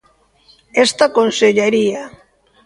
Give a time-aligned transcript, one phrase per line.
[0.85, 2.03] Esta consellería.